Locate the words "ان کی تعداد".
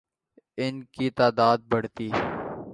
0.57-1.57